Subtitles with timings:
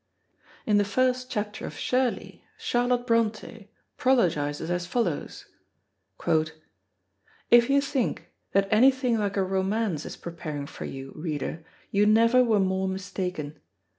[0.65, 3.67] In the first chapter of Shirley, Charlotte Brontë
[3.99, 5.45] prologises as follows:
[7.51, 8.31] "If you think...
[8.53, 13.59] that anything like a romance is preparing for you, reader, you never were more mistaken....